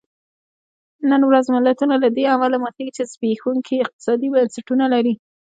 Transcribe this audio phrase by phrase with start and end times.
[1.09, 5.13] نن ورځ ملتونه له دې امله ماتېږي چې زبېښونکي اقتصادي بنسټونه لري.